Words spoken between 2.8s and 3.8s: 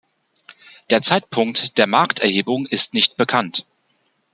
nicht bekannt.